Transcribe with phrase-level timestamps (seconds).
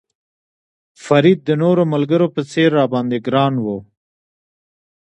[1.05, 3.65] فرید د نورو ملګرو په څېر را باندې ګران و.